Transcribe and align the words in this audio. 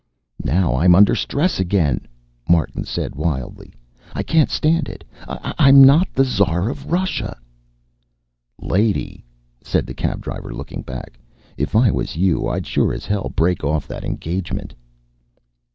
"Now 0.43 0.77
I'm 0.77 0.95
under 0.95 1.13
stress 1.13 1.59
again," 1.59 2.07
Martin 2.49 2.85
said 2.85 3.13
wildly. 3.13 3.71
"I 4.13 4.23
can't 4.23 4.49
stand 4.49 4.89
it. 4.89 5.03
I'm 5.27 5.83
not 5.83 6.07
the 6.11 6.25
Tsar 6.25 6.69
of 6.69 6.91
Russia." 6.91 7.37
"Lady," 8.59 9.23
said 9.63 9.85
the 9.85 9.93
cab 9.93 10.21
driver, 10.21 10.55
looking 10.55 10.81
back, 10.81 11.19
"if 11.55 11.75
I 11.75 11.91
was 11.91 12.15
you, 12.15 12.47
I'd 12.47 12.65
sure 12.65 12.91
as 12.95 13.05
hell 13.05 13.31
break 13.35 13.63
off 13.63 13.87
that 13.89 14.03
engagement." 14.03 14.73